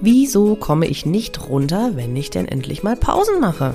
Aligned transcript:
Wieso 0.00 0.54
komme 0.54 0.86
ich 0.86 1.06
nicht 1.06 1.48
runter, 1.48 1.96
wenn 1.96 2.14
ich 2.14 2.30
denn 2.30 2.46
endlich 2.46 2.84
mal 2.84 2.94
Pausen 2.94 3.40
mache? 3.40 3.74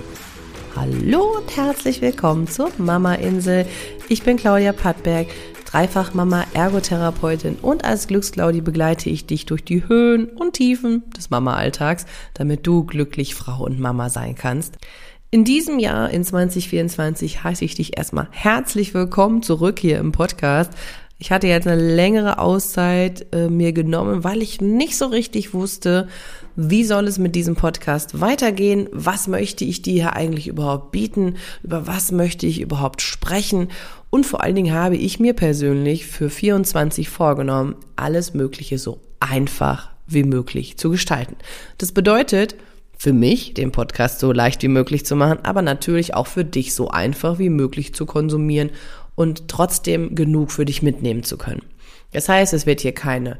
Hallo 0.73 1.37
und 1.37 1.57
herzlich 1.57 1.99
willkommen 1.99 2.47
zur 2.47 2.71
Mama 2.77 3.15
Insel. 3.15 3.65
Ich 4.07 4.23
bin 4.23 4.37
Claudia 4.37 4.71
Pattberg, 4.71 5.27
Dreifach-Mama, 5.65 6.45
Ergotherapeutin 6.53 7.57
und 7.61 7.83
als 7.83 8.07
Glücksclaudi 8.07 8.61
begleite 8.61 9.09
ich 9.09 9.25
dich 9.25 9.45
durch 9.45 9.65
die 9.65 9.85
Höhen 9.89 10.27
und 10.27 10.53
Tiefen 10.53 11.03
des 11.11 11.29
Mama-Alltags, 11.29 12.05
damit 12.33 12.65
du 12.65 12.85
glücklich 12.85 13.35
Frau 13.35 13.65
und 13.65 13.81
Mama 13.81 14.07
sein 14.07 14.35
kannst. 14.35 14.77
In 15.29 15.43
diesem 15.43 15.77
Jahr, 15.77 16.09
in 16.09 16.23
2024, 16.23 17.43
heiße 17.43 17.65
ich 17.65 17.75
dich 17.75 17.97
erstmal 17.97 18.27
herzlich 18.31 18.93
willkommen 18.93 19.41
zurück 19.41 19.79
hier 19.79 19.97
im 19.97 20.13
Podcast. 20.13 20.71
Ich 21.23 21.31
hatte 21.31 21.47
jetzt 21.47 21.67
eine 21.67 21.81
längere 21.81 22.37
Auszeit 22.37 23.27
äh, 23.31 23.47
mir 23.47 23.71
genommen, 23.71 24.25
weil 24.25 24.41
ich 24.41 24.59
nicht 24.59 24.97
so 24.97 25.05
richtig 25.05 25.53
wusste, 25.53 26.09
wie 26.57 26.83
soll 26.83 27.07
es 27.07 27.17
mit 27.17 27.33
diesem 27.33 27.55
Podcast 27.55 28.19
weitergehen? 28.19 28.89
Was 28.91 29.29
möchte 29.29 29.63
ich 29.63 29.81
dir 29.81 29.93
hier 29.93 30.13
eigentlich 30.17 30.49
überhaupt 30.49 30.91
bieten? 30.91 31.37
Über 31.63 31.87
was 31.87 32.11
möchte 32.11 32.45
ich 32.45 32.59
überhaupt 32.59 33.01
sprechen? 33.01 33.69
Und 34.09 34.25
vor 34.25 34.43
allen 34.43 34.55
Dingen 34.55 34.73
habe 34.73 34.97
ich 34.97 35.21
mir 35.21 35.31
persönlich 35.31 36.07
für 36.07 36.29
24 36.29 37.07
vorgenommen, 37.07 37.77
alles 37.95 38.33
Mögliche 38.33 38.77
so 38.77 38.99
einfach 39.21 39.91
wie 40.05 40.25
möglich 40.25 40.75
zu 40.75 40.89
gestalten. 40.89 41.37
Das 41.77 41.93
bedeutet, 41.93 42.55
für 42.97 43.13
mich, 43.13 43.53
den 43.53 43.71
Podcast 43.71 44.19
so 44.19 44.33
leicht 44.33 44.61
wie 44.61 44.67
möglich 44.67 45.05
zu 45.05 45.15
machen, 45.15 45.39
aber 45.43 45.61
natürlich 45.61 46.15
auch 46.15 46.27
für 46.27 46.43
dich 46.43 46.73
so 46.73 46.89
einfach 46.89 47.39
wie 47.39 47.49
möglich 47.49 47.93
zu 47.93 48.05
konsumieren 48.05 48.71
und 49.15 49.47
trotzdem 49.47 50.15
genug 50.15 50.51
für 50.51 50.65
dich 50.65 50.81
mitnehmen 50.81 51.23
zu 51.23 51.37
können. 51.37 51.63
Das 52.11 52.29
heißt, 52.29 52.53
es 52.53 52.65
wird 52.65 52.81
hier 52.81 52.93
keine 52.93 53.37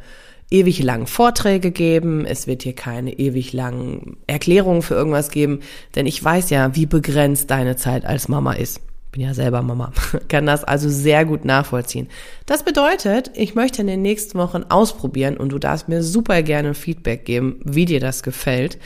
ewig 0.50 0.82
langen 0.84 1.08
Vorträge 1.08 1.72
geben, 1.72 2.26
es 2.26 2.48
wird 2.48 2.64
hier 2.64 2.76
keine 2.76 3.14
ewig 3.18 3.54
langen 3.54 4.18
Erklärungen 4.28 4.82
für 4.82 4.94
irgendwas 4.94 5.32
geben, 5.32 5.62
denn 5.96 6.06
ich 6.06 6.24
weiß 6.24 6.50
ja, 6.52 6.76
wie 6.76 6.86
begrenzt 6.86 7.50
deine 7.50 7.76
Zeit 7.76 8.06
als 8.06 8.28
Mama 8.28 8.54
ist. 8.54 8.82
Bin 9.12 9.22
ja 9.22 9.34
selber 9.34 9.62
Mama, 9.62 9.92
kann 10.28 10.46
das 10.46 10.64
also 10.64 10.90
sehr 10.90 11.26
gut 11.26 11.46
nachvollziehen. 11.46 12.08
Das 12.46 12.64
bedeutet, 12.64 13.32
ich 13.36 13.56
möchte 13.56 13.82
in 13.82 13.88
den 13.88 14.02
nächsten 14.02 14.38
Wochen 14.38 14.64
ausprobieren 14.70 15.38
und 15.38 15.52
du 15.52 15.60
darfst 15.60 15.88
mir 15.88 16.04
super 16.04 16.42
gerne 16.44 16.74
Feedback 16.74 17.26
geben, 17.26 17.60
wie 17.64 17.86
dir 17.86 18.00
das 18.00 18.24
gefällt. 18.24 18.78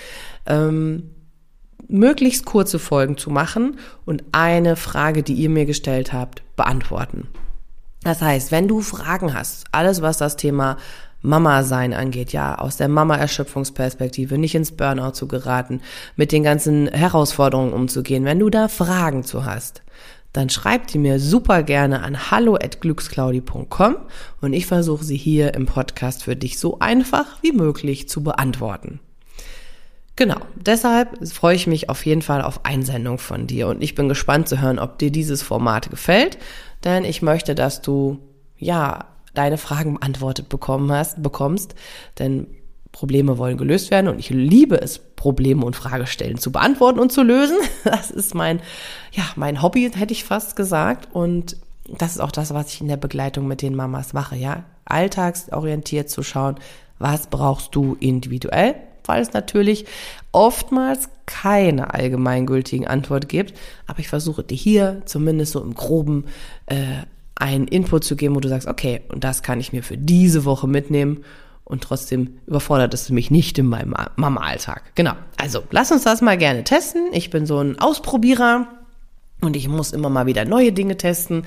Ähm, 0.45 1.11
möglichst 1.87 2.45
kurze 2.45 2.79
Folgen 2.79 3.17
zu 3.17 3.29
machen 3.29 3.77
und 4.05 4.23
eine 4.31 4.75
Frage, 4.75 5.23
die 5.23 5.33
ihr 5.33 5.49
mir 5.49 5.65
gestellt 5.65 6.13
habt, 6.13 6.43
beantworten. 6.55 7.27
Das 8.03 8.21
heißt, 8.21 8.51
wenn 8.51 8.67
du 8.67 8.81
Fragen 8.81 9.33
hast, 9.33 9.65
alles 9.71 10.01
was 10.01 10.17
das 10.17 10.37
Thema 10.37 10.77
Mama 11.21 11.63
sein 11.63 11.93
angeht, 11.93 12.31
ja, 12.31 12.55
aus 12.55 12.77
der 12.77 12.87
Mama-Erschöpfungsperspektive, 12.87 14.37
nicht 14.37 14.55
ins 14.55 14.71
Burnout 14.71 15.11
zu 15.11 15.27
geraten, 15.27 15.81
mit 16.15 16.31
den 16.31 16.43
ganzen 16.43 16.87
Herausforderungen 16.87 17.73
umzugehen, 17.73 18.23
wenn 18.23 18.39
du 18.39 18.49
da 18.49 18.67
Fragen 18.67 19.23
zu 19.23 19.43
hast, 19.43 19.81
dann 20.31 20.49
schreib 20.49 20.87
die 20.87 20.99
mir 20.99 21.19
super 21.19 21.63
gerne 21.63 22.03
an 22.03 22.29
hallo@glücksclaudi.com 22.29 23.97
und 24.41 24.53
ich 24.53 24.67
versuche 24.67 25.03
sie 25.03 25.17
hier 25.17 25.55
im 25.55 25.65
Podcast 25.65 26.23
für 26.23 26.35
dich 26.35 26.59
so 26.59 26.79
einfach 26.79 27.41
wie 27.41 27.51
möglich 27.51 28.07
zu 28.07 28.23
beantworten. 28.23 28.99
Genau, 30.17 30.37
deshalb 30.55 31.27
freue 31.29 31.55
ich 31.55 31.67
mich 31.67 31.89
auf 31.89 32.03
jeden 32.03 32.23
Fall 32.23 32.41
auf 32.41 32.65
Einsendung 32.65 33.19
von 33.19 33.45
dir. 33.45 33.67
Und 33.67 33.83
ich 33.83 33.93
bin 33.93 34.09
gespannt 34.09 34.49
zu 34.49 34.59
hören, 34.59 34.79
ob 34.79 34.97
dir 34.97 35.11
dieses 35.11 35.43
Format 35.43 35.91
gefällt, 35.91 36.39
denn 36.83 37.05
ich 37.05 37.21
möchte, 37.21 37.53
dass 37.53 37.83
du 37.83 38.17
ja 38.57 39.05
deine 39.35 39.59
Fragen 39.59 39.93
beantwortet 39.93 40.49
bekommen 40.49 40.91
hast, 40.91 41.21
bekommst, 41.21 41.75
denn 42.17 42.47
Probleme 42.91 43.37
wollen 43.37 43.57
gelöst 43.57 43.91
werden. 43.91 44.07
Und 44.07 44.17
ich 44.17 44.31
liebe 44.31 44.81
es, 44.81 44.97
Probleme 44.97 45.63
und 45.63 45.75
Fragestellen 45.75 46.39
zu 46.39 46.51
beantworten 46.51 46.97
und 46.97 47.11
zu 47.11 47.21
lösen. 47.21 47.57
Das 47.83 48.09
ist 48.09 48.33
mein, 48.33 48.59
ja, 49.11 49.23
mein 49.35 49.61
Hobby, 49.61 49.91
hätte 49.93 50.13
ich 50.13 50.23
fast 50.23 50.55
gesagt. 50.55 51.09
Und 51.13 51.57
das 51.95 52.13
ist 52.13 52.21
auch 52.21 52.31
das, 52.31 52.55
was 52.55 52.73
ich 52.73 52.81
in 52.81 52.87
der 52.87 52.97
Begleitung 52.97 53.47
mit 53.47 53.61
den 53.61 53.75
Mamas 53.75 54.13
mache, 54.13 54.35
ja, 54.35 54.63
alltagsorientiert 54.83 56.09
zu 56.09 56.23
schauen, 56.23 56.55
was 56.97 57.27
brauchst 57.27 57.75
du 57.75 57.95
individuell 57.99 58.73
weil 59.07 59.21
es 59.21 59.33
natürlich 59.33 59.85
oftmals 60.31 61.09
keine 61.25 61.93
allgemeingültigen 61.93 62.87
Antwort 62.87 63.29
gibt. 63.29 63.53
Aber 63.85 63.99
ich 63.99 64.07
versuche 64.07 64.43
dir 64.43 64.55
hier 64.55 65.01
zumindest 65.05 65.53
so 65.53 65.61
im 65.61 65.73
groben 65.73 66.25
äh, 66.67 67.03
einen 67.35 67.67
Input 67.67 68.03
zu 68.03 68.15
geben, 68.15 68.35
wo 68.35 68.39
du 68.39 68.49
sagst, 68.49 68.67
okay, 68.67 69.01
und 69.09 69.23
das 69.23 69.43
kann 69.43 69.59
ich 69.59 69.73
mir 69.73 69.83
für 69.83 69.97
diese 69.97 70.45
Woche 70.45 70.67
mitnehmen. 70.67 71.23
Und 71.63 71.83
trotzdem 71.83 72.37
überfordert 72.47 72.93
es 72.93 73.09
mich 73.09 73.29
nicht 73.29 73.57
in 73.57 73.65
meinem 73.65 73.93
Mama-Alltag. 74.15 74.83
Genau. 74.95 75.11
Also, 75.35 75.63
lass 75.69 75.91
uns 75.91 76.03
das 76.03 76.21
mal 76.21 76.37
gerne 76.37 76.63
testen. 76.63 77.09
Ich 77.11 77.29
bin 77.29 77.45
so 77.45 77.59
ein 77.59 77.77
Ausprobierer. 77.77 78.67
Und 79.39 79.55
ich 79.55 79.67
muss 79.67 79.91
immer 79.91 80.09
mal 80.09 80.25
wieder 80.25 80.45
neue 80.45 80.71
Dinge 80.71 80.97
testen. 80.97 81.45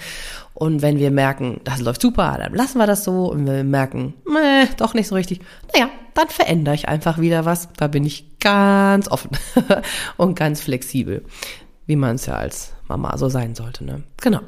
Und 0.54 0.80
wenn 0.80 0.98
wir 0.98 1.10
merken, 1.10 1.60
das 1.64 1.80
läuft 1.80 2.00
super, 2.00 2.36
dann 2.38 2.54
lassen 2.54 2.78
wir 2.78 2.86
das 2.86 3.04
so. 3.04 3.30
Und 3.32 3.46
wenn 3.46 3.56
wir 3.56 3.64
merken, 3.64 4.14
meh, 4.24 4.66
doch 4.76 4.94
nicht 4.94 5.08
so 5.08 5.16
richtig, 5.16 5.40
naja, 5.72 5.88
dann 6.14 6.28
verändere 6.28 6.74
ich 6.74 6.88
einfach 6.88 7.18
wieder 7.18 7.44
was. 7.44 7.68
Da 7.76 7.88
bin 7.88 8.04
ich 8.04 8.38
ganz 8.38 9.08
offen 9.08 9.30
und 10.16 10.38
ganz 10.38 10.60
flexibel, 10.60 11.24
wie 11.86 11.96
man 11.96 12.16
es 12.16 12.26
ja 12.26 12.34
als 12.34 12.72
Mama 12.86 13.16
so 13.18 13.28
sein 13.28 13.54
sollte. 13.54 13.84
Ne? 13.84 14.02
Genau. 14.20 14.40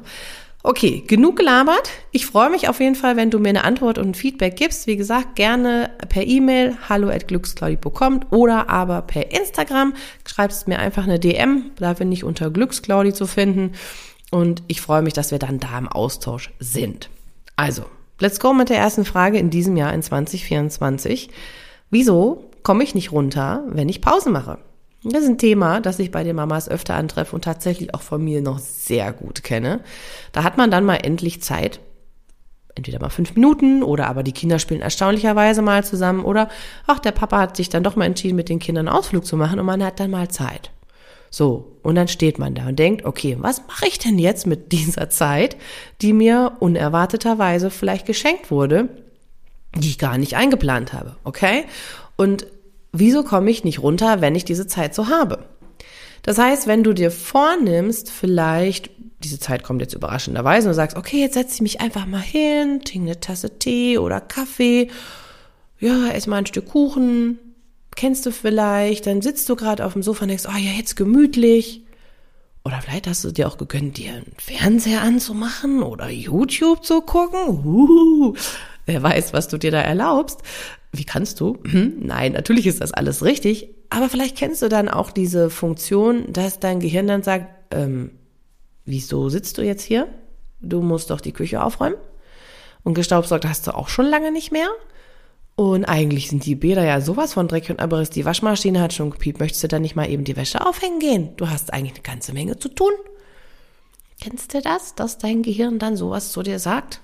Okay, 0.65 1.03
genug 1.05 1.35
gelabert. 1.35 1.89
Ich 2.11 2.25
freue 2.25 2.49
mich 2.49 2.69
auf 2.69 2.79
jeden 2.79 2.95
Fall, 2.95 3.17
wenn 3.17 3.29
du 3.29 3.37
mir 3.37 3.49
eine 3.49 3.65
Antwort 3.65 3.97
und 3.97 4.07
ein 4.07 4.13
Feedback 4.13 4.55
gibst. 4.55 4.87
Wie 4.87 4.95
gesagt, 4.95 5.35
gerne 5.35 5.89
per 6.07 6.25
E-Mail 6.25 6.77
hallo 6.87 7.09
at 7.09 7.27
glücksclaudi.com 7.27 8.21
oder 8.29 8.69
aber 8.69 9.01
per 9.01 9.37
Instagram. 9.37 9.93
Schreibst 10.25 10.69
mir 10.69 10.79
einfach 10.79 11.03
eine 11.03 11.19
DM, 11.19 11.71
da 11.75 11.91
bin 11.91 12.13
ich 12.13 12.23
unter 12.23 12.49
Glücksclaudi 12.49 13.13
zu 13.13 13.27
finden. 13.27 13.73
Und 14.31 14.63
ich 14.67 14.79
freue 14.79 15.01
mich, 15.01 15.11
dass 15.11 15.31
wir 15.31 15.37
dann 15.37 15.59
da 15.59 15.77
im 15.77 15.89
Austausch 15.89 16.53
sind. 16.59 17.09
Also, 17.57 17.83
let's 18.19 18.39
go 18.39 18.53
mit 18.53 18.69
der 18.69 18.77
ersten 18.77 19.03
Frage 19.03 19.39
in 19.39 19.49
diesem 19.49 19.75
Jahr 19.75 19.93
in 19.93 20.01
2024. 20.01 21.29
Wieso 21.89 22.49
komme 22.63 22.85
ich 22.85 22.95
nicht 22.95 23.11
runter, 23.11 23.65
wenn 23.67 23.89
ich 23.89 23.99
Pause 23.99 24.29
mache? 24.29 24.59
Das 25.03 25.23
ist 25.23 25.29
ein 25.29 25.37
Thema, 25.37 25.81
das 25.81 25.99
ich 25.99 26.11
bei 26.11 26.23
den 26.23 26.35
Mamas 26.35 26.69
öfter 26.69 26.95
antreffe 26.95 27.35
und 27.35 27.43
tatsächlich 27.43 27.93
auch 27.93 28.01
von 28.01 28.23
mir 28.23 28.41
noch 28.41 28.59
sehr 28.59 29.11
gut 29.11 29.43
kenne. 29.43 29.81
Da 30.31 30.43
hat 30.43 30.57
man 30.57 30.71
dann 30.71 30.85
mal 30.85 30.95
endlich 30.95 31.41
Zeit, 31.41 31.81
entweder 32.75 33.01
mal 33.01 33.09
fünf 33.09 33.35
Minuten 33.35 33.83
oder 33.83 34.07
aber 34.07 34.23
die 34.23 34.31
Kinder 34.31 34.59
spielen 34.59 34.81
erstaunlicherweise 34.81 35.61
mal 35.61 35.83
zusammen 35.83 36.23
oder 36.23 36.47
ach, 36.87 36.99
der 36.99 37.11
Papa 37.11 37.39
hat 37.39 37.57
sich 37.57 37.69
dann 37.69 37.83
doch 37.83 37.97
mal 37.97 38.05
entschieden, 38.05 38.37
mit 38.37 38.47
den 38.47 38.59
Kindern 38.59 38.87
einen 38.87 38.97
Ausflug 38.97 39.25
zu 39.25 39.35
machen 39.35 39.59
und 39.59 39.65
man 39.65 39.83
hat 39.83 39.99
dann 39.99 40.11
mal 40.11 40.29
Zeit. 40.29 40.71
So, 41.29 41.79
und 41.81 41.95
dann 41.95 42.07
steht 42.07 42.39
man 42.39 42.53
da 42.53 42.67
und 42.67 42.77
denkt, 42.77 43.05
okay, 43.05 43.37
was 43.39 43.63
mache 43.67 43.87
ich 43.87 43.97
denn 43.97 44.19
jetzt 44.19 44.47
mit 44.47 44.71
dieser 44.71 45.09
Zeit, 45.09 45.57
die 46.01 46.13
mir 46.13 46.53
unerwarteterweise 46.59 47.71
vielleicht 47.71 48.05
geschenkt 48.05 48.51
wurde, 48.51 48.87
die 49.75 49.89
ich 49.89 49.97
gar 49.97 50.17
nicht 50.17 50.37
eingeplant 50.37 50.93
habe, 50.93 51.15
okay? 51.23 51.65
Und 52.15 52.45
wieso 52.93 53.23
komme 53.23 53.51
ich 53.51 53.65
nicht 53.65 53.79
runter, 53.79 54.21
wenn 54.21 54.35
ich 54.35 54.45
diese 54.45 54.67
Zeit 54.67 54.95
so 54.95 55.09
habe? 55.09 55.45
Das 56.21 56.37
heißt, 56.37 56.67
wenn 56.67 56.83
du 56.83 56.93
dir 56.93 57.11
vornimmst, 57.11 58.09
vielleicht, 58.09 58.91
diese 59.21 59.39
Zeit 59.39 59.63
kommt 59.63 59.81
jetzt 59.81 59.93
überraschenderweise 59.93 60.67
und 60.67 60.71
du 60.71 60.75
sagst, 60.75 60.95
okay, 60.95 61.19
jetzt 61.19 61.33
setze 61.33 61.55
ich 61.55 61.61
mich 61.61 61.81
einfach 61.81 62.05
mal 62.05 62.21
hin, 62.21 62.81
trinke 62.85 63.07
eine 63.07 63.19
Tasse 63.19 63.59
Tee 63.59 63.97
oder 63.97 64.21
Kaffee, 64.21 64.89
ja, 65.79 66.07
ess 66.09 66.27
mal 66.27 66.37
ein 66.37 66.45
Stück 66.45 66.69
Kuchen, 66.69 67.39
kennst 67.97 68.25
du 68.25 68.31
vielleicht, 68.31 69.05
dann 69.05 69.21
sitzt 69.21 69.49
du 69.49 69.57
gerade 69.57 69.85
auf 69.85 69.93
dem 69.93 70.03
Sofa 70.03 70.21
und 70.21 70.29
denkst, 70.29 70.45
oh 70.47 70.57
ja, 70.57 70.71
jetzt 70.71 70.95
gemütlich. 70.95 71.81
Oder 72.63 72.79
vielleicht 72.81 73.07
hast 73.07 73.25
du 73.25 73.31
dir 73.31 73.49
auch 73.49 73.57
gegönnt, 73.57 73.97
dir 73.97 74.13
einen 74.13 74.35
Fernseher 74.37 75.01
anzumachen 75.01 75.83
oder 75.83 76.09
YouTube 76.09 76.85
zu 76.85 77.01
gucken. 77.01 77.65
Uh, 77.65 78.33
wer 78.85 79.03
weiß, 79.03 79.33
was 79.33 79.49
du 79.49 79.57
dir 79.57 79.71
da 79.71 79.81
erlaubst 79.81 80.39
wie 80.93 81.05
kannst 81.05 81.39
du? 81.39 81.57
Hm, 81.65 81.95
nein, 81.99 82.33
natürlich 82.33 82.67
ist 82.67 82.79
das 82.79 82.93
alles 82.93 83.23
richtig, 83.23 83.69
aber 83.89 84.09
vielleicht 84.09 84.37
kennst 84.37 84.61
du 84.61 84.69
dann 84.69 84.87
auch 84.87 85.11
diese 85.11 85.49
Funktion, 85.49 86.31
dass 86.31 86.59
dein 86.59 86.79
Gehirn 86.79 87.07
dann 87.07 87.23
sagt, 87.23 87.47
ähm, 87.71 88.11
wieso 88.85 89.29
sitzt 89.29 89.57
du 89.57 89.63
jetzt 89.63 89.81
hier? 89.81 90.07
Du 90.61 90.81
musst 90.81 91.09
doch 91.09 91.19
die 91.19 91.33
Küche 91.33 91.63
aufräumen. 91.63 91.97
Und 92.83 92.93
gestaubsaugt 92.93 93.45
hast 93.45 93.65
du 93.67 93.75
auch 93.75 93.89
schon 93.89 94.05
lange 94.05 94.31
nicht 94.31 94.51
mehr. 94.51 94.67
Und 95.55 95.85
eigentlich 95.85 96.29
sind 96.29 96.45
die 96.45 96.55
Bäder 96.55 96.83
ja 96.83 97.01
sowas 97.01 97.33
von 97.33 97.47
Dreck 97.47 97.69
und 97.69 97.79
Abriss. 97.79 98.09
Die 98.09 98.25
Waschmaschine 98.25 98.81
hat 98.81 98.93
schon 98.93 99.11
gepiept. 99.11 99.39
Möchtest 99.39 99.63
du 99.63 99.67
dann 99.67 99.81
nicht 99.81 99.95
mal 99.95 100.09
eben 100.09 100.23
die 100.23 100.35
Wäsche 100.35 100.65
aufhängen 100.65 100.99
gehen? 100.99 101.29
Du 101.37 101.49
hast 101.49 101.73
eigentlich 101.73 101.93
eine 101.93 102.03
ganze 102.03 102.33
Menge 102.33 102.57
zu 102.57 102.69
tun. 102.69 102.91
Kennst 104.21 104.53
du 104.53 104.61
das, 104.61 104.95
dass 104.95 105.17
dein 105.17 105.43
Gehirn 105.43 105.79
dann 105.79 105.97
sowas 105.97 106.31
zu 106.31 106.43
dir 106.43 106.59
sagt? 106.59 107.01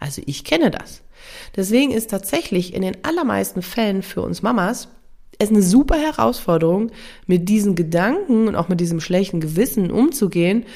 Also 0.00 0.22
ich 0.26 0.44
kenne 0.44 0.70
das. 0.70 1.02
Deswegen 1.56 1.90
ist 1.90 2.10
tatsächlich 2.10 2.74
in 2.74 2.82
den 2.82 3.04
allermeisten 3.04 3.62
Fällen 3.62 4.02
für 4.02 4.22
uns 4.22 4.42
Mamas 4.42 4.88
es 5.38 5.50
eine 5.50 5.62
super 5.62 5.96
Herausforderung, 5.96 6.90
mit 7.26 7.48
diesen 7.48 7.74
Gedanken 7.76 8.48
und 8.48 8.56
auch 8.56 8.68
mit 8.68 8.80
diesem 8.80 9.00
schlechten 9.00 9.40
Gewissen 9.40 9.90
umzugehen 9.90 10.66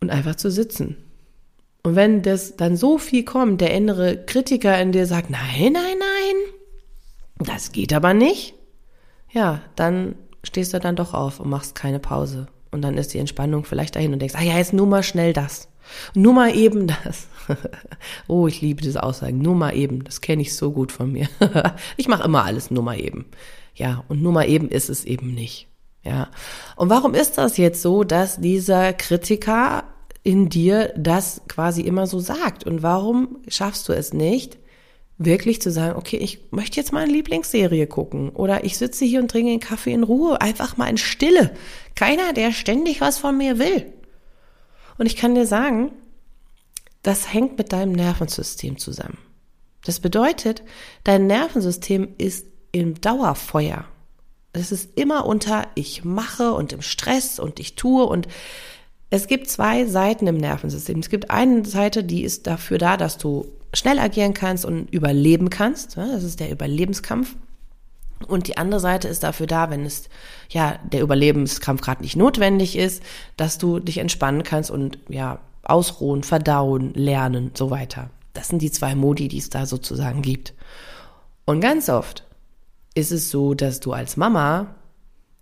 und 0.00 0.10
einfach 0.10 0.34
zu 0.34 0.50
sitzen. 0.50 0.96
Und 1.82 1.96
wenn 1.96 2.22
das 2.22 2.56
dann 2.56 2.76
so 2.76 2.98
viel 2.98 3.24
kommt, 3.24 3.60
der 3.60 3.72
innere 3.72 4.24
Kritiker 4.24 4.78
in 4.80 4.92
dir 4.92 5.06
sagt, 5.06 5.30
nein, 5.30 5.72
nein, 5.72 5.72
nein, 5.72 7.46
Das 7.46 7.72
geht 7.72 7.92
aber 7.92 8.14
nicht. 8.14 8.54
Ja, 9.30 9.62
dann 9.76 10.16
stehst 10.42 10.74
du 10.74 10.80
dann 10.80 10.96
doch 10.96 11.14
auf 11.14 11.40
und 11.40 11.50
machst 11.50 11.74
keine 11.74 12.00
Pause. 12.00 12.46
Und 12.74 12.82
dann 12.82 12.98
ist 12.98 13.14
die 13.14 13.18
Entspannung 13.18 13.64
vielleicht 13.64 13.94
dahin 13.94 14.12
und 14.12 14.18
denkst, 14.18 14.34
ah 14.36 14.42
ja, 14.42 14.58
jetzt 14.58 14.72
nur 14.72 14.86
mal 14.86 15.04
schnell 15.04 15.32
das. 15.32 15.68
Nur 16.14 16.34
mal 16.34 16.54
eben 16.54 16.88
das. 16.88 17.28
oh, 18.26 18.48
ich 18.48 18.60
liebe 18.60 18.82
diese 18.82 19.02
Aussagen. 19.02 19.38
Nur 19.38 19.54
mal 19.54 19.76
eben. 19.76 20.02
Das 20.02 20.20
kenne 20.20 20.42
ich 20.42 20.56
so 20.56 20.72
gut 20.72 20.90
von 20.90 21.12
mir. 21.12 21.28
ich 21.96 22.08
mache 22.08 22.24
immer 22.24 22.44
alles 22.44 22.70
nur 22.70 22.82
mal 22.82 23.00
eben. 23.00 23.26
Ja, 23.74 24.04
und 24.08 24.22
nur 24.22 24.32
mal 24.32 24.48
eben 24.48 24.68
ist 24.68 24.90
es 24.90 25.04
eben 25.04 25.34
nicht. 25.34 25.68
Ja. 26.02 26.30
Und 26.74 26.90
warum 26.90 27.14
ist 27.14 27.38
das 27.38 27.56
jetzt 27.56 27.80
so, 27.80 28.02
dass 28.02 28.40
dieser 28.40 28.92
Kritiker 28.92 29.84
in 30.24 30.48
dir 30.48 30.92
das 30.96 31.42
quasi 31.48 31.82
immer 31.82 32.08
so 32.08 32.18
sagt? 32.18 32.64
Und 32.64 32.82
warum 32.82 33.38
schaffst 33.46 33.88
du 33.88 33.92
es 33.92 34.12
nicht, 34.12 34.58
wirklich 35.18 35.62
zu 35.62 35.70
sagen, 35.70 35.96
okay, 35.96 36.16
ich 36.16 36.40
möchte 36.50 36.76
jetzt 36.76 36.92
mal 36.92 37.04
eine 37.04 37.12
Lieblingsserie 37.12 37.86
gucken 37.86 38.30
oder 38.30 38.64
ich 38.64 38.76
sitze 38.76 39.04
hier 39.04 39.20
und 39.20 39.30
trinke 39.30 39.50
einen 39.50 39.60
Kaffee 39.60 39.92
in 39.92 40.02
Ruhe, 40.02 40.40
einfach 40.40 40.76
mal 40.76 40.88
in 40.88 40.98
Stille. 40.98 41.54
Keiner, 41.94 42.32
der 42.32 42.52
ständig 42.52 43.00
was 43.00 43.18
von 43.18 43.36
mir 43.36 43.58
will. 43.58 43.92
Und 44.98 45.06
ich 45.06 45.16
kann 45.16 45.34
dir 45.34 45.46
sagen, 45.46 45.92
das 47.02 47.32
hängt 47.32 47.58
mit 47.58 47.72
deinem 47.72 47.92
Nervensystem 47.92 48.78
zusammen. 48.78 49.18
Das 49.84 50.00
bedeutet, 50.00 50.62
dein 51.04 51.26
Nervensystem 51.26 52.14
ist 52.18 52.46
im 52.72 53.00
Dauerfeuer. 53.00 53.84
Es 54.52 54.72
ist 54.72 54.96
immer 54.98 55.26
unter 55.26 55.68
ich 55.74 56.04
mache 56.04 56.54
und 56.54 56.72
im 56.72 56.80
Stress 56.80 57.38
und 57.38 57.60
ich 57.60 57.74
tue 57.76 58.04
und 58.04 58.26
es 59.10 59.26
gibt 59.26 59.48
zwei 59.48 59.86
Seiten 59.86 60.26
im 60.26 60.36
Nervensystem. 60.36 60.98
Es 60.98 61.08
gibt 61.08 61.30
eine 61.30 61.64
Seite, 61.64 62.02
die 62.04 62.24
ist 62.24 62.46
dafür 62.46 62.78
da, 62.78 62.96
dass 62.96 63.18
du 63.18 63.46
schnell 63.72 63.98
agieren 63.98 64.34
kannst 64.34 64.64
und 64.64 64.92
überleben 64.92 65.50
kannst. 65.50 65.96
Das 65.96 66.24
ist 66.24 66.40
der 66.40 66.50
Überlebenskampf. 66.50 67.36
Und 68.26 68.46
die 68.46 68.56
andere 68.56 68.80
Seite 68.80 69.08
ist 69.08 69.22
dafür 69.22 69.46
da, 69.46 69.70
wenn 69.70 69.84
es 69.84 70.08
ja 70.48 70.78
der 70.90 71.02
Überlebenskampf 71.02 71.80
gerade 71.80 72.02
nicht 72.02 72.16
notwendig 72.16 72.76
ist, 72.76 73.02
dass 73.36 73.58
du 73.58 73.80
dich 73.80 73.98
entspannen 73.98 74.44
kannst 74.44 74.70
und 74.70 74.98
ja 75.08 75.40
ausruhen, 75.62 76.22
verdauen, 76.22 76.92
lernen, 76.94 77.50
so 77.54 77.70
weiter. 77.70 78.10
Das 78.32 78.48
sind 78.48 78.62
die 78.62 78.70
zwei 78.70 78.94
Modi, 78.94 79.28
die 79.28 79.38
es 79.38 79.50
da 79.50 79.66
sozusagen 79.66 80.22
gibt. 80.22 80.54
Und 81.44 81.60
ganz 81.60 81.88
oft 81.88 82.24
ist 82.94 83.12
es 83.12 83.30
so, 83.30 83.54
dass 83.54 83.80
du 83.80 83.92
als 83.92 84.16
Mama 84.16 84.74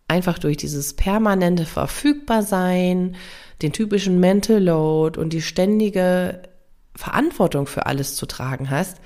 einfach 0.08 0.38
durch 0.38 0.56
dieses 0.56 0.94
permanente 0.94 1.64
Verfügbarsein, 1.64 3.16
den 3.62 3.72
typischen 3.72 4.20
Mental 4.20 4.62
Load 4.62 5.18
und 5.18 5.32
die 5.32 5.42
ständige 5.42 6.42
Verantwortung 6.94 7.66
für 7.66 7.86
alles 7.86 8.16
zu 8.16 8.26
tragen 8.26 8.70
hast, 8.70 8.98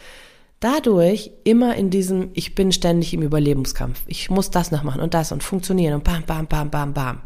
dadurch 0.61 1.31
immer 1.45 1.77
in 1.77 1.91
diesem, 1.91 2.31
ich 2.35 2.55
bin 2.55 2.73
ständig 2.73 3.15
im 3.15 3.23
Überlebenskampf. 3.23 4.03
Ich 4.07 4.31
muss 4.31 4.51
das 4.51 4.71
noch 4.71 4.83
machen 4.83 5.01
und 5.01 5.15
das 5.15 5.33
und 5.33 5.43
funktionieren 5.43 5.95
und 5.95 6.05
bam, 6.05 6.23
bam, 6.25 6.47
bam, 6.47 6.71
bam, 6.71 6.95
bam. 6.95 7.21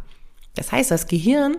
Das 0.55 0.73
heißt, 0.73 0.91
das 0.91 1.07
Gehirn 1.07 1.59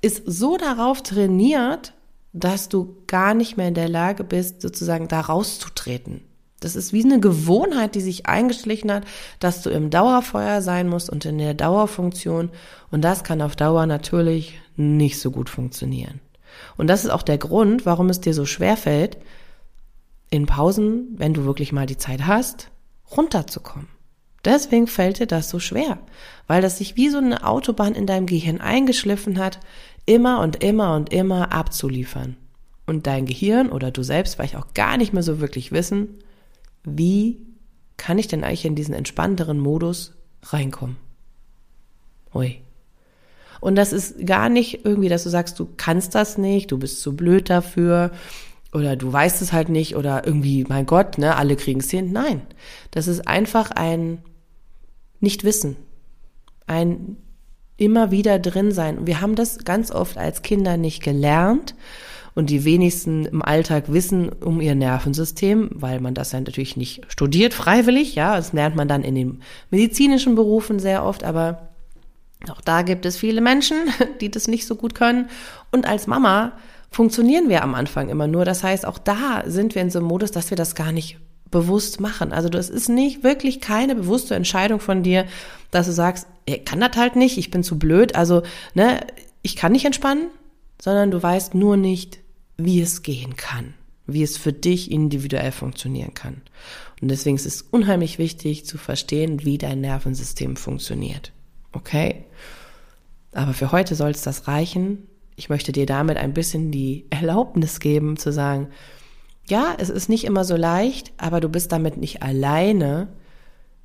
ist 0.00 0.22
so 0.26 0.56
darauf 0.56 1.02
trainiert, 1.02 1.92
dass 2.32 2.68
du 2.68 2.96
gar 3.06 3.34
nicht 3.34 3.56
mehr 3.56 3.68
in 3.68 3.74
der 3.74 3.88
Lage 3.88 4.24
bist, 4.24 4.62
sozusagen 4.62 5.08
da 5.08 5.20
rauszutreten. 5.20 6.22
Das 6.60 6.76
ist 6.76 6.92
wie 6.92 7.04
eine 7.04 7.20
Gewohnheit, 7.20 7.94
die 7.94 8.00
sich 8.00 8.26
eingeschlichen 8.26 8.92
hat, 8.92 9.04
dass 9.40 9.62
du 9.62 9.70
im 9.70 9.90
Dauerfeuer 9.90 10.60
sein 10.60 10.88
musst 10.88 11.10
und 11.10 11.24
in 11.24 11.38
der 11.38 11.54
Dauerfunktion. 11.54 12.50
Und 12.90 13.02
das 13.02 13.24
kann 13.24 13.40
auf 13.40 13.56
Dauer 13.56 13.86
natürlich 13.86 14.60
nicht 14.80 15.20
so 15.20 15.30
gut 15.30 15.48
funktionieren. 15.48 16.20
Und 16.76 16.88
das 16.88 17.04
ist 17.04 17.10
auch 17.10 17.22
der 17.22 17.38
Grund, 17.38 17.86
warum 17.86 18.08
es 18.08 18.20
dir 18.20 18.34
so 18.34 18.44
schwer 18.44 18.76
fällt, 18.76 19.18
in 20.30 20.46
Pausen, 20.46 21.08
wenn 21.16 21.34
du 21.34 21.44
wirklich 21.44 21.72
mal 21.72 21.86
die 21.86 21.96
Zeit 21.96 22.26
hast, 22.26 22.70
runterzukommen. 23.16 23.88
Deswegen 24.44 24.86
fällt 24.86 25.18
dir 25.18 25.26
das 25.26 25.50
so 25.50 25.58
schwer, 25.58 25.98
weil 26.46 26.62
das 26.62 26.78
sich 26.78 26.96
wie 26.96 27.10
so 27.10 27.18
eine 27.18 27.46
Autobahn 27.46 27.94
in 27.94 28.06
deinem 28.06 28.26
Gehirn 28.26 28.60
eingeschliffen 28.60 29.38
hat, 29.38 29.60
immer 30.06 30.40
und 30.40 30.62
immer 30.62 30.94
und 30.96 31.12
immer 31.12 31.52
abzuliefern. 31.52 32.36
Und 32.86 33.06
dein 33.06 33.26
Gehirn 33.26 33.70
oder 33.70 33.90
du 33.90 34.02
selbst 34.02 34.36
vielleicht 34.36 34.56
auch 34.56 34.72
gar 34.74 34.96
nicht 34.96 35.12
mehr 35.12 35.22
so 35.22 35.40
wirklich 35.40 35.72
wissen, 35.72 36.20
wie 36.82 37.38
kann 37.96 38.18
ich 38.18 38.28
denn 38.28 38.42
eigentlich 38.42 38.64
in 38.64 38.74
diesen 38.74 38.94
entspannteren 38.94 39.60
Modus 39.60 40.14
reinkommen? 40.42 40.96
Ui. 42.34 42.62
Und 43.60 43.76
das 43.76 43.92
ist 43.92 44.26
gar 44.26 44.48
nicht 44.48 44.84
irgendwie, 44.84 45.08
dass 45.08 45.24
du 45.24 45.30
sagst, 45.30 45.58
du 45.58 45.68
kannst 45.76 46.14
das 46.14 46.38
nicht, 46.38 46.72
du 46.72 46.78
bist 46.78 47.00
zu 47.02 47.14
blöd 47.14 47.50
dafür 47.50 48.10
oder 48.72 48.96
du 48.96 49.12
weißt 49.12 49.42
es 49.42 49.52
halt 49.52 49.68
nicht 49.68 49.96
oder 49.96 50.26
irgendwie, 50.26 50.64
mein 50.68 50.86
Gott, 50.86 51.18
ne, 51.18 51.36
alle 51.36 51.56
kriegen 51.56 51.80
es 51.80 51.90
hin. 51.90 52.12
Nein, 52.12 52.42
das 52.90 53.08
ist 53.08 53.26
einfach 53.26 53.70
ein 53.70 54.18
Nichtwissen, 55.20 55.76
ein 56.66 57.16
immer 57.76 58.10
wieder 58.10 58.38
drin 58.38 58.72
sein. 58.72 59.06
Wir 59.06 59.20
haben 59.20 59.34
das 59.34 59.64
ganz 59.64 59.90
oft 59.90 60.18
als 60.18 60.42
Kinder 60.42 60.76
nicht 60.76 61.02
gelernt 61.02 61.74
und 62.34 62.50
die 62.50 62.64
wenigsten 62.64 63.24
im 63.24 63.42
Alltag 63.42 63.92
wissen 63.92 64.28
um 64.28 64.60
ihr 64.60 64.74
Nervensystem, 64.74 65.70
weil 65.72 66.00
man 66.00 66.14
das 66.14 66.32
ja 66.32 66.40
natürlich 66.40 66.76
nicht 66.76 67.02
studiert 67.08 67.54
freiwillig, 67.54 68.14
ja, 68.14 68.36
das 68.36 68.52
lernt 68.52 68.76
man 68.76 68.86
dann 68.86 69.02
in 69.02 69.14
den 69.14 69.42
medizinischen 69.70 70.34
Berufen 70.34 70.78
sehr 70.78 71.04
oft, 71.04 71.24
aber 71.24 71.69
auch 72.48 72.60
da 72.60 72.82
gibt 72.82 73.04
es 73.04 73.16
viele 73.16 73.40
Menschen, 73.40 73.76
die 74.20 74.30
das 74.30 74.48
nicht 74.48 74.66
so 74.66 74.76
gut 74.76 74.94
können. 74.94 75.28
Und 75.70 75.86
als 75.86 76.06
Mama 76.06 76.52
funktionieren 76.90 77.48
wir 77.48 77.62
am 77.62 77.74
Anfang 77.74 78.08
immer 78.08 78.26
nur. 78.26 78.44
Das 78.44 78.64
heißt, 78.64 78.86
auch 78.86 78.98
da 78.98 79.42
sind 79.46 79.74
wir 79.74 79.82
in 79.82 79.90
so 79.90 79.98
einem 79.98 80.08
Modus, 80.08 80.30
dass 80.30 80.50
wir 80.50 80.56
das 80.56 80.74
gar 80.74 80.92
nicht 80.92 81.18
bewusst 81.50 82.00
machen. 82.00 82.32
Also 82.32 82.48
das 82.48 82.70
ist 82.70 82.88
nicht 82.88 83.24
wirklich 83.24 83.60
keine 83.60 83.94
bewusste 83.94 84.34
Entscheidung 84.34 84.80
von 84.80 85.02
dir, 85.02 85.26
dass 85.70 85.86
du 85.86 85.92
sagst, 85.92 86.26
ich 86.46 86.64
kann 86.64 86.80
das 86.80 86.96
halt 86.96 87.16
nicht, 87.16 87.38
ich 87.38 87.50
bin 87.50 87.62
zu 87.62 87.78
blöd, 87.78 88.14
also 88.14 88.42
ne, 88.74 89.00
ich 89.42 89.56
kann 89.56 89.72
nicht 89.72 89.84
entspannen, 89.84 90.28
sondern 90.80 91.10
du 91.10 91.22
weißt 91.22 91.54
nur 91.54 91.76
nicht, 91.76 92.18
wie 92.56 92.80
es 92.80 93.02
gehen 93.02 93.36
kann, 93.36 93.74
wie 94.06 94.22
es 94.22 94.36
für 94.36 94.52
dich 94.52 94.90
individuell 94.90 95.52
funktionieren 95.52 96.14
kann. 96.14 96.42
Und 97.00 97.08
deswegen 97.08 97.36
ist 97.36 97.46
es 97.46 97.62
unheimlich 97.62 98.18
wichtig 98.18 98.66
zu 98.66 98.78
verstehen, 98.78 99.44
wie 99.44 99.58
dein 99.58 99.80
Nervensystem 99.80 100.56
funktioniert. 100.56 101.32
Okay? 101.72 102.24
Aber 103.32 103.52
für 103.54 103.72
heute 103.72 103.94
soll 103.94 104.10
es 104.10 104.22
das 104.22 104.48
reichen. 104.48 105.06
Ich 105.36 105.48
möchte 105.48 105.72
dir 105.72 105.86
damit 105.86 106.16
ein 106.16 106.34
bisschen 106.34 106.70
die 106.70 107.06
Erlaubnis 107.10 107.80
geben 107.80 108.16
zu 108.16 108.32
sagen, 108.32 108.68
ja, 109.46 109.74
es 109.78 109.88
ist 109.88 110.08
nicht 110.08 110.24
immer 110.24 110.44
so 110.44 110.56
leicht, 110.56 111.12
aber 111.16 111.40
du 111.40 111.48
bist 111.48 111.72
damit 111.72 111.96
nicht 111.96 112.22
alleine, 112.22 113.08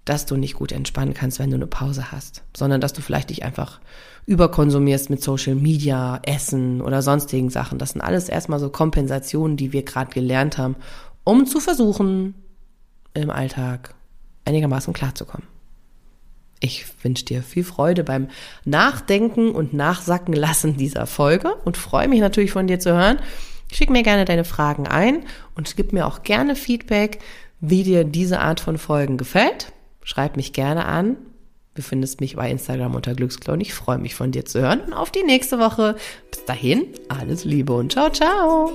dass 0.06 0.28
du 0.28 0.38
nicht 0.38 0.54
gut 0.54 0.72
entspannen 0.72 1.16
kannst, 1.16 1.40
wenn 1.40 1.50
du 1.50 1.56
eine 1.56 1.68
Pause 1.68 2.12
hast, 2.12 2.44
sondern 2.56 2.80
dass 2.80 2.94
du 2.94 3.02
vielleicht 3.02 3.32
dich 3.32 3.44
einfach 3.44 3.80
überkonsumierst 4.28 5.10
mit 5.10 5.22
Social 5.24 5.56
Media, 5.56 6.20
Essen 6.24 6.82
oder 6.82 7.02
sonstigen 7.02 7.50
Sachen. 7.50 7.80
Das 7.80 7.92
sind 7.92 8.02
alles 8.02 8.30
erstmal 8.30 8.60
so 8.60 8.70
Kompensationen, 8.70 9.58
die 9.58 9.74
wir 9.74 9.84
gerade 9.84 10.12
gelernt 10.12 10.58
haben, 10.60 10.76
um 11.24 11.48
zu 11.48 11.60
versuchen, 11.60 12.36
im 13.16 13.32
Alltag 13.32 13.96
einigermaßen 14.46 14.94
klarzukommen. 14.94 15.48
Ich 16.60 16.86
wünsche 17.04 17.26
dir 17.26 17.44
viel 17.44 17.64
Freude 17.64 18.04
beim 18.04 18.30
Nachdenken 18.64 19.52
und 19.52 19.74
Nachsacken 19.74 20.34
lassen 20.34 20.78
dieser 20.78 21.06
Folge 21.06 21.56
und 21.66 21.78
freue 21.78 22.08
mich 22.08 22.20
natürlich 22.20 22.52
von 22.52 22.68
dir 22.68 22.80
zu 22.80 22.94
hören. 22.94 23.20
Schick 23.72 23.90
mir 23.90 24.04
gerne 24.04 24.26
deine 24.26 24.46
Fragen 24.46 24.88
ein 24.88 25.26
und 25.56 25.76
gib 25.76 25.92
mir 25.92 26.08
auch 26.08 26.24
gerne 26.24 26.56
Feedback, 26.56 27.20
wie 27.60 27.84
dir 27.84 28.04
diese 28.04 28.40
Art 28.40 28.60
von 28.60 28.78
Folgen 28.78 29.18
gefällt. 29.18 29.74
Schreib 30.04 30.38
mich 30.38 30.54
gerne 30.54 30.86
an. 30.86 31.18
Du 31.74 31.82
findest 31.82 32.22
mich 32.22 32.38
bei 32.38 32.50
Instagram 32.50 32.96
unter 32.96 33.14
Glücksklon. 33.16 33.60
Ich 33.60 33.74
freue 33.74 33.98
mich 33.98 34.16
von 34.16 34.32
dir 34.32 34.46
zu 34.46 34.62
hören 34.62 34.80
und 34.82 34.94
auf 34.94 35.12
die 35.12 35.24
nächste 35.24 35.60
Woche. 35.60 35.98
Bis 36.32 36.46
dahin, 36.46 36.86
alles 37.10 37.44
Liebe 37.44 37.74
und 37.74 37.92
ciao, 37.92 38.10
ciao. 38.10 38.72